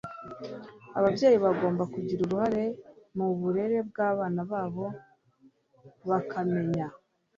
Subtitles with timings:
[0.97, 2.65] ababyeyi bagomba kugira uruhare
[3.15, 4.85] mu burere bw'abana babo,
[6.09, 6.87] bakamenya